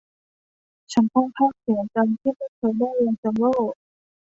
[0.93, 3.53] ฉันค่อนข้างเสียใจที่ไม่เคยได้เรียนเซลโล่